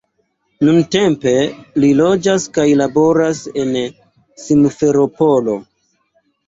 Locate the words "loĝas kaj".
1.99-2.67